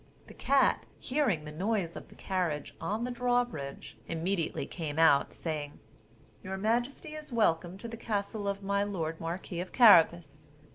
The 0.25 0.33
cat, 0.33 0.87
hearing 0.97 1.45
the 1.45 1.51
noise 1.51 1.95
of 1.95 2.07
the 2.07 2.15
carriage 2.15 2.73
on 2.81 3.03
the 3.03 3.11
drawbridge, 3.11 3.99
immediately 4.07 4.65
came 4.65 4.97
out, 4.97 5.31
saying: 5.31 5.79
"Your 6.41 6.57
majesty 6.57 7.09
is 7.09 7.31
welcome 7.31 7.77
to 7.77 7.87
the 7.87 7.97
castle 7.97 8.47
of 8.47 8.63
my 8.63 8.81
lord 8.81 9.19
marquis 9.21 9.59
of 9.59 9.71
Carabas." 9.71 10.47